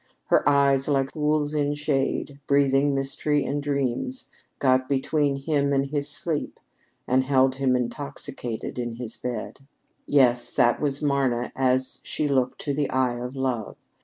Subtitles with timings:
[0.29, 6.09] Her eyes, like pools in shade, breathing mystery and dreams, got between him and his
[6.09, 6.59] sleep
[7.07, 9.59] and held him intoxicated in his bed.
[10.07, 13.77] Yes, that was Marna as she looked to the eye of love.